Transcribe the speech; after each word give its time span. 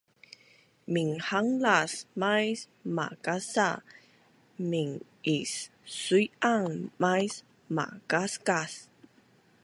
Minghanglas 0.93 1.93
mais 2.15 2.67
makasa; 2.83 3.83
min-issuian 4.71 6.89
mais 7.01 7.33
makaskas 7.75 8.71